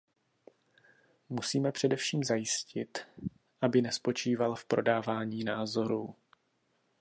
Musíme 1.29 1.71
především 1.71 2.23
zajistit, 2.23 2.97
aby 3.61 3.81
nespočíval 3.81 4.55
v 4.55 4.65
prodávání 4.65 5.43
názorů. 5.43 6.15